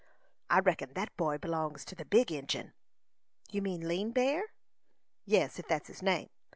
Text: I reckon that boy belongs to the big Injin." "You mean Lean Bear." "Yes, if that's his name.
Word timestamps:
I 0.49 0.57
reckon 0.61 0.93
that 0.95 1.15
boy 1.15 1.37
belongs 1.37 1.85
to 1.85 1.93
the 1.93 2.05
big 2.05 2.31
Injin." 2.31 2.73
"You 3.51 3.61
mean 3.61 3.87
Lean 3.87 4.09
Bear." 4.13 4.45
"Yes, 5.25 5.59
if 5.59 5.67
that's 5.67 5.89
his 5.89 6.01
name. 6.01 6.29